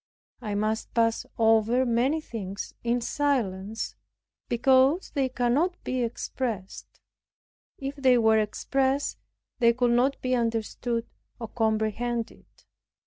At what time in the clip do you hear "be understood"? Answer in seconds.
10.19-11.05